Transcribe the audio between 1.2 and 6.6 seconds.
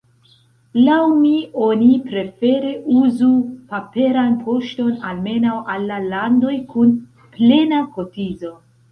mi oni prefere uzu paperan poŝton, almenaŭ al la landoj